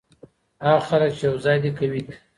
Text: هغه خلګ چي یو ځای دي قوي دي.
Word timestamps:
هغه 0.65 0.81
خلګ 0.87 1.11
چي 1.17 1.23
یو 1.27 1.35
ځای 1.45 1.57
دي 1.63 1.71
قوي 1.77 2.01
دي. 2.07 2.13